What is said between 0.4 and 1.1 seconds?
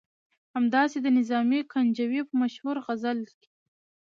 همداسې د